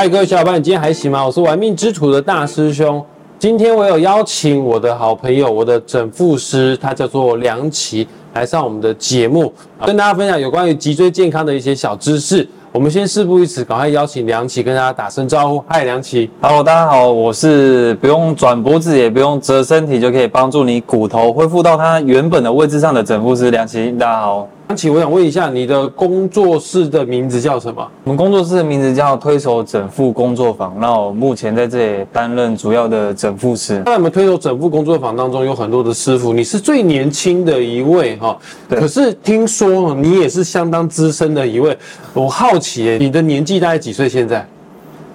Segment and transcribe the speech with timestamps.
[0.00, 1.26] 嗨，各位小伙伴，你今天还行吗？
[1.26, 3.04] 我是玩命之徒的大师兄。
[3.36, 9.52] 今天我有邀请我的好朋友，我的整复师，他叫做梁琦，来上我们的节目，
[9.84, 12.48] 跟大家分享有关于脊椎健康的一些小知识。
[12.70, 15.64] 我们先事不宜迟，赶快邀请梁琦跟大家打声招呼。
[15.66, 16.30] 嗨，梁琦。
[16.40, 23.90] Hello，大家好，我是不用转脖子也不用折身体就可以帮助你骨头恢复到它原本的位置上的整复师梁琦。
[23.98, 27.90] 大家好，梁琦，我想问一下，你的工作室的名字叫什么？
[28.04, 33.82] 我们工作室的名字叫推手整复工作坊，那我目前在这里担任主要的整复师。
[33.86, 38.36] 那我们推手整复工作坊当中有很多的师傅，你是最年轻的一位哈，
[38.68, 41.74] 对可是听说你也是相当资深的一位，
[42.12, 44.06] 我好奇耶，你的年纪大概几岁？
[44.06, 44.46] 现在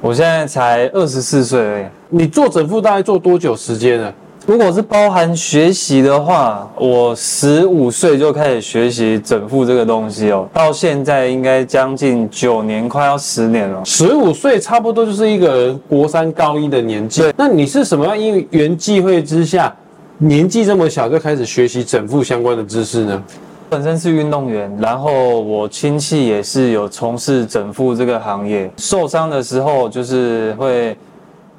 [0.00, 1.84] 我现在才二十四岁而已。
[2.08, 4.14] 你做整复大概做多久时间了？
[4.50, 13.80] 如果是包含学习的话，我十五岁就开始学习整复这个东西哦，到现在应该将近九年，快要十年了。
[13.84, 17.32] 十五岁差不多就是一个人国三高一的年纪对。
[17.36, 19.72] 那你是什么样因缘际会之下，
[20.18, 23.22] 年纪这么小就开始学习整复相关的知识呢？
[23.68, 28.68] 本身是运动员，然后我亲戚也是有从事整复这个行业。
[28.78, 30.96] 受伤的时候，就是会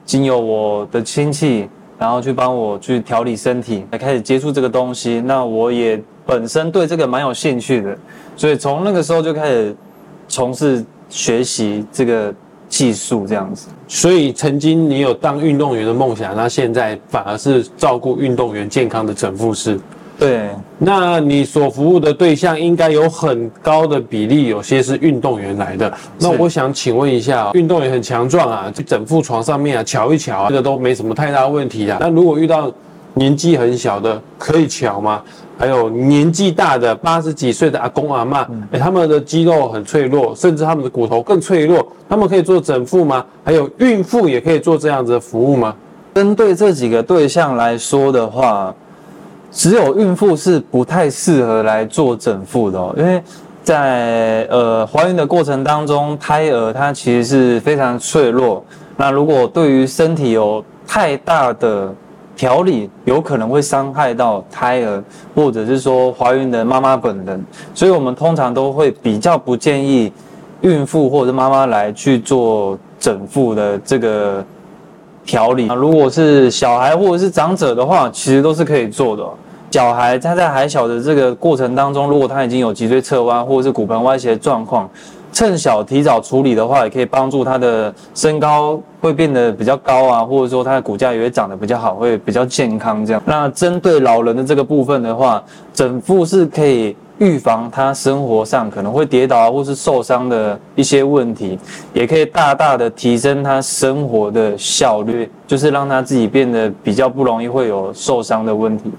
[0.03, 1.69] 经由我的亲戚，
[2.01, 5.21] 然后去帮我去调理身体，来开始接触这个东西。
[5.21, 7.95] 那我也本身对这个蛮有兴趣的，
[8.35, 9.75] 所以从那个时候就开始
[10.27, 12.33] 从事学习这个
[12.67, 13.67] 技术，这样子。
[13.87, 19.79] 所以曾经你有当运动员的梦想，那现在反而是照顾运动员健康的整复师。
[20.19, 25.91] 对，那你所服务的对象应该有很高的比例，有些是运动员来的。
[26.19, 31.97] 那我想请问一下，运动员很强壮啊，去整副床上面啊瞧一瞧啊，这个都没什么太大问题啊。
[31.99, 32.71] 那如果遇到
[33.15, 35.21] 年纪很小的，可以瞧吗？
[35.57, 43.25] 还有年纪大的八十几岁的阿公阿妈，哎，他们的肌肉很脆弱，甚至他们的骨头更脆弱，他们可以做整副吗？
[43.43, 45.75] 还有孕妇也可以做这样子的服务吗？
[46.15, 48.73] 针对这几个对象来说的话，
[49.51, 53.21] 只有孕妇是不太适合来做整腹的哦，因为
[53.63, 58.63] 在呃怀孕的过程当中，胎儿它其实是非常脆弱。
[58.97, 61.93] 那如果对于身体有太大的
[62.35, 65.03] 调理，有可能会伤害到胎儿，
[65.35, 70.11] 或者是说怀孕的妈妈本人，所以我们通常都会比较不建议
[70.61, 74.43] 孕妇或者妈妈来去做整腹的这个
[75.31, 75.69] 调理。
[75.69, 79.23] 啊如果是小孩或者是长者的话，其实都是可以做的。
[79.71, 84.89] 小孩他在还小的这个过程当中，如果他已经有脊椎侧弯或者是骨盆歪斜的状况，
[85.31, 93.23] 趁小提早处理的话，也可以帮助他的身高会变得比较高啊，或者说他的骨架也会长得比较好，会比较健康这样。
[93.25, 95.41] 那针对老人的这个部分的话，
[95.73, 101.57] 整复是可以预防他生活上可能会跌倒啊，或是受伤的一些问题，
[101.93, 108.91] 也可以大大的提升他生活的效率，就是让他自己变得比较不容易会有受伤的问题。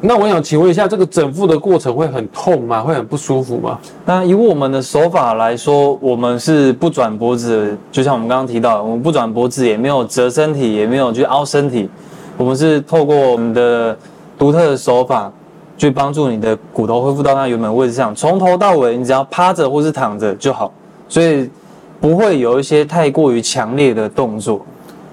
[0.00, 2.82] 那我想请问一下，这个整复的过程会很痛吗？
[2.82, 3.78] 会很不舒服吗？
[4.04, 11.88] 那以我们的手法来说，我们是不转脖子，就像我们刚刚提到，我们不转脖子，也没有折身体，也没有去凹身体，
[12.36, 13.96] 我们是透过我们的
[14.36, 15.32] 独特的手法，
[15.82, 20.72] 去帮助你的骨头恢复到它原本位置上，从头到尾，你只要趴着或是躺着就好，
[21.08, 21.50] 所以
[22.00, 24.64] 不会有一些太过于强烈的动作，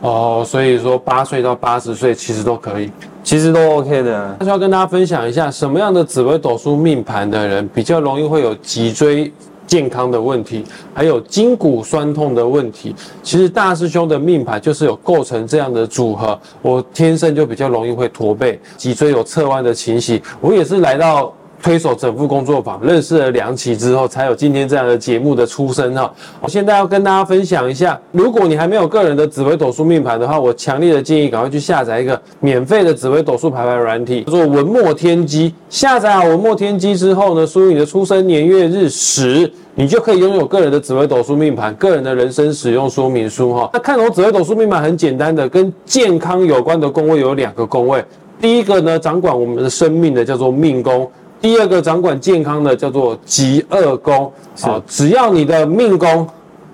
[0.02, 2.92] 哦，所以说八岁到八十岁其实都可以。
[3.24, 4.36] 其实都 OK 的。
[4.40, 9.32] 那就要跟大家分享一下，什么样的紫微斗数命盘的人比较容易会有脊椎
[9.70, 12.94] 健康的问题，还有筋骨酸痛的问题。
[13.24, 20.22] 其实大师兄的命盘就是有构成这样的组合，我天生就比较容易会驼背，脊椎有侧弯的情形。
[20.42, 21.34] 我也是来到。
[21.62, 26.12] 推手整副工作坊认识了梁琦之后，才有今天这样的节目的出生哈。
[26.42, 35.54] 我现在要跟大家分享一下，如果你还没有个人的紫微斗数命盘的话，我强烈的建议赶快去下载一个免费的紫微斗数排盘软体，叫做文墨天机。
[35.70, 39.52] 下载好文墨天机之后呢，输入你的出生年月日时。
[39.76, 43.70] 你就可以拥有个人的紫微斗数命盘、个人的人生使用说明书哈。
[43.72, 48.04] 那看懂紫微斗数命盘很简单的，跟健康有关的宫位有两个宫位，
[48.42, 51.10] 第一个呢掌管我们的生命的叫做命宫。
[51.42, 56.28] 第二个掌管健康的叫做极恶宫，好，只要你的命宫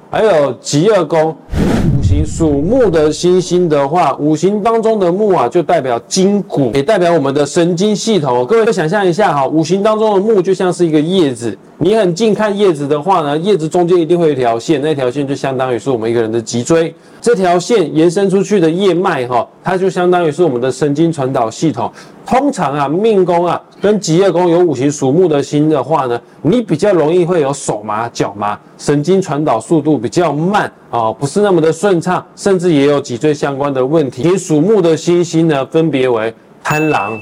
[0.09, 1.35] 还有极恶宫，
[1.99, 8.43] 五行属木的星星的话，五行当中的木啊，就代表筋骨，也代表我们的神经系统。
[8.47, 16.91] 各位想象一下哈，五行当中的木就像是一个叶子，你很近看叶子的话呢，叶子中间一定会有一条线，那条线就相当于是我们一个人的脊椎。
[17.21, 21.93] 这条线延伸出去的叶脉哈，它就相当于是我们的神经传导系统。
[22.25, 34.35] 通常啊，命宫啊跟极业宫有五行属木的星的话呢，你比较容易会有手麻、脚麻，神经传导速度比较慢啊，不是那么的顺畅，甚至也有脊椎相关的问题。
[34.35, 36.33] 属木的星星呢，分别为
[36.63, 37.15] 贪狼，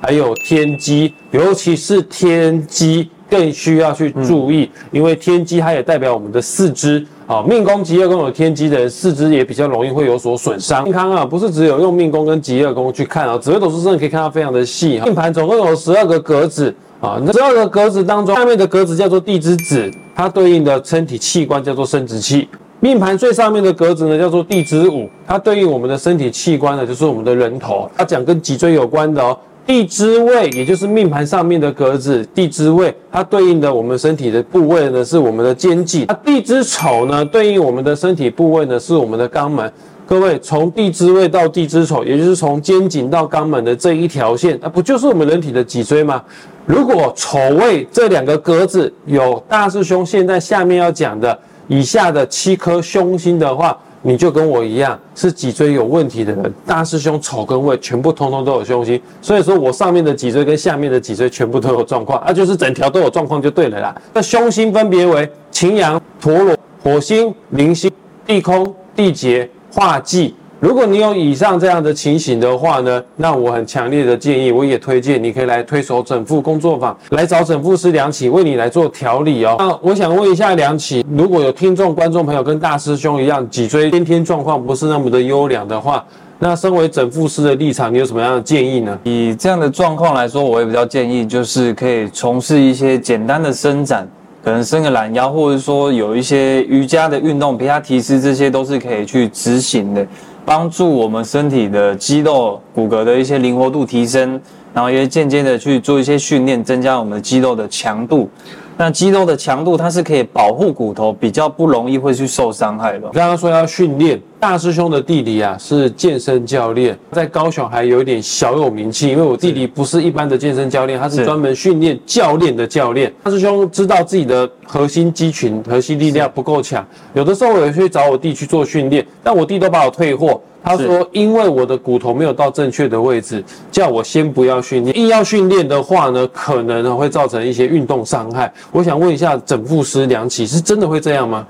[0.00, 7.04] 还有天机，尤其是天机更需要去注意，因为天机它也代表我们的四肢。
[7.26, 10.84] 啊，命宫、吉业宫有天机的人，四肢也比较容易会有所损伤。
[10.84, 15.00] 健康啊，不是只有用命宫跟吉业宫去看啊，紫微斗数真的可以看到非常的细。
[15.02, 22.46] 命盘总共有十二个格子啊，十二个格子当中，下面的格子叫做地支子，它对应的身体器官叫做生殖器。
[22.80, 27.90] 命盘最上面的格子呢，叫做地支午，它对应我们的身体器官呢，就是我们的人头。
[27.96, 29.34] 它讲跟脊椎有关的哦。
[29.66, 36.04] 地支位，也就是命盘上面的格子，地支位它对应的我们身体的部位呢，是我们的肩颈。
[36.08, 39.72] 那地支丑呢，对应我们的身体部位呢，是我们的肛门。
[40.06, 46.22] 各位，从地支位到地支丑，也就是从肩颈到肛门的这一条线，那不就是我们人体的脊椎吗？
[46.66, 51.38] 如果丑位这两个格子有大师兄现在下面要讲的
[51.68, 63.96] 以下的七颗凶星的话，你就跟我一样是脊椎有问题的人，大师兄丑跟位全部通通都有凶星，所以说我上面的脊椎跟下面的脊椎全部都有状况，那就是整条都有状况就对了啦。
[64.12, 67.90] 那凶星分别为擎羊、陀螺、火星、铃星、
[68.26, 70.34] 地空、地劫、化忌。
[70.64, 79.56] 如果你有以上这样的情形的话呢，那我很强烈的建议，我也推荐你可以来推手整复工作坊，来找整复师梁启为你来做调理哦。
[79.58, 86.02] 那我想问一下梁启，如果有听众观众朋友跟大师兄一样脊椎天天状况不是那么的优良的话，
[86.38, 88.98] 那身为整复师的立场，你有什么样的建议呢？
[89.04, 94.08] 以这样的状况来说，我也比较建议就是可以从事一些简单的伸展，
[94.44, 100.06] 可能伸个懒腰，或者说有一些瑜伽的运动，皮拉提斯这些都是可以去执行的。
[100.44, 104.38] 帮助我们身体的肌肉骨骼的一些灵活度提升，
[104.74, 108.28] 然后也间接的去做一些训练，增加我们的肌肉的强度。
[108.76, 113.08] 那肌肉的强度，它是可以保护骨头，比较不容易会去受伤害的。
[113.12, 119.08] 刚刚说要训练，大师兄的弟弟啊是健身教练，在高雄还有一点小有名气。
[119.08, 123.12] 因为我弟弟不是一般的健身教练，他是专门训练教练的教练。
[123.22, 130.40] 大师兄知道自己的核心肌群、核心力量不够强，有的时候我也去找我弟去做训练，但我弟都把我退货。
[130.64, 134.96] 他说：“因为我的骨头没有到正确的位置，叫我先不要训练。
[134.96, 138.50] 硬要训练的话呢，可能会造成一些运动伤害。
[138.72, 141.46] 我想问一下，整复师梁启是真的会这样吗？”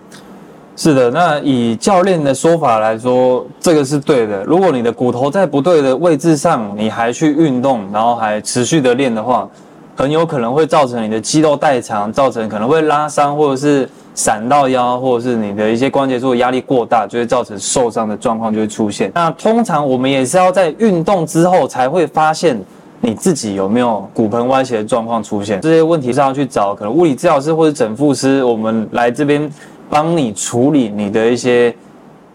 [0.76, 4.42] 是的，那以教练的说法来说，这个是对的。
[4.42, 9.48] 如果你的骨头在不对的位置上，你还去运动，然后还持续的练的话，
[9.94, 13.88] 很有可能会造成你的肌肉代偿，造成可能会拉伤或者是。
[14.14, 19.10] 闪到腰，或者是你的一些关节处压力过大，就会造成受伤的状况就会出现。
[19.14, 22.58] 那通常我们也是要在运动之后才会发现
[23.00, 25.60] 你自己有没有骨盆歪斜的状况出现。
[25.60, 29.50] 这些问题是要去找可能物理治疗师或者整复师，我们来这边
[29.90, 31.74] 帮你处理你的一些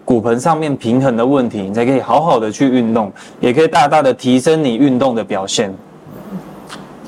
[0.03, 5.73] 骨盆上面平衡的问题，你才可以好好的去运动，也可以大大的提升你运动的表现。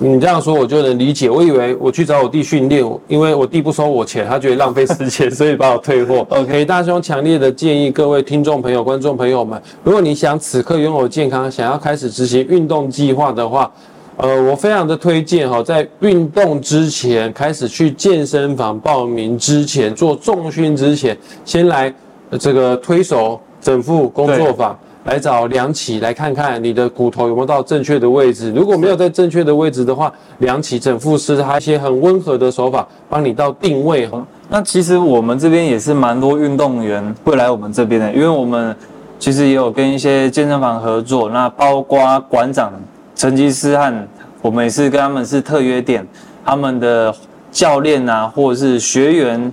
[0.04, 1.30] 你这样说我就能理解。
[1.30, 6.26] 我以为我去找我弟训练，因为我弟不收我钱，他觉得浪费时间，所以把我退货。
[6.32, 13.72] OK，大兄强烈的建议各位听众朋友、观众朋友们，如果你想此刻拥有健康，想要开始执行运动计划的话，
[14.18, 21.16] 呃，我非常的推荐哈，在运动之前，开始去健身房报名之前，做重训之前，
[21.46, 21.94] 先来
[22.40, 24.76] 这个推手整副工作坊。
[25.04, 28.52] 来找梁启来看看你的骨头有没有到正确的位置。
[28.56, 34.08] 如果没有在正确的位置的话，梁启整复师他一些很温和的手法帮你到定位。
[34.48, 38.76] 那其实我们这边也是蛮多运动员会来我们这边的，因为我们
[39.18, 41.30] 其实也有跟一些健身房合作。
[41.30, 42.72] 那包括馆长
[43.16, 44.08] 成吉思汗，
[44.42, 46.06] 我们也是跟他们是特约店，
[46.46, 47.12] 他们的
[47.52, 49.52] 教练啊，或者是学员，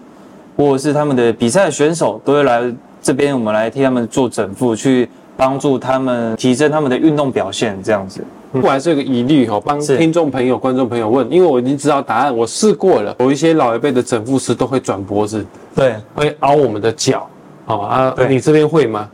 [0.59, 2.63] 或者是他们的比赛选手，都会来
[3.01, 5.09] 这边，我们来替他们做整复去。
[5.39, 8.25] 帮助他们提升他们的运动表现，这样子。
[8.51, 13.15] 不管是有个疑虑哈，帮听众朋友、观众朋友问，因为我已经知道答案，我试过了。
[13.21, 17.29] 有一些老一辈的整复师都会转脖子，对，会凹我们的脚，
[17.67, 18.13] 好啊。
[18.29, 19.09] 你这边会吗？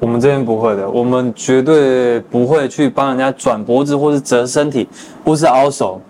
[0.00, 4.88] 我们这边不会的，我们绝对不会去帮人家转脖子，或是折身体，
[5.24, 6.00] 或是凹手。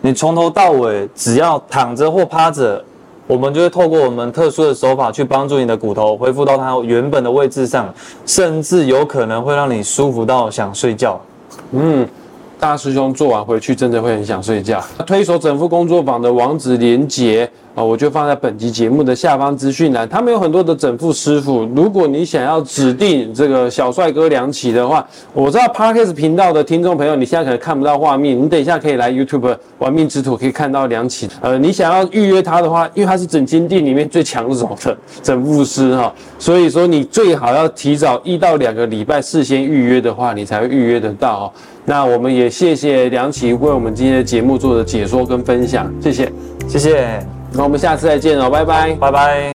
[0.00, 2.84] 你从头到尾，只要躺着或趴着。
[3.28, 7.94] 我们就会透过我们特殊的手法去帮助你的骨头恢复到它原本的位置上，
[8.24, 11.20] 甚至有可能会让你舒服到想睡觉。
[11.72, 12.08] 嗯，
[12.58, 14.82] 大师兄做完回去真的会很想睡觉。
[15.06, 20.08] 推手整副工作坊的网址连接啊，我就放在本集节目的下方资讯栏。
[20.08, 31.28] 他们有很多的整副师傅，如果你想要指定这个小帅哥梁启的话，我知道 Parkes 频道的听众朋友，你现在可能看不到画面，你等一下可以来 YouTube 玩命之徒可以看到梁启。
[31.40, 41.52] 呃，你想要预约他的话，因为他是整金店里面最抢手的整副师哈，所以说你最好要提早一到两个礼拜事先预约的话，你才会预约得到。
[41.84, 46.32] 那我们也谢谢梁启为我们今天的节目做的解说跟分享，谢谢，
[46.66, 48.94] 谢谢，那我们下次再见哦，拜拜。
[48.94, 49.52] 拜拜。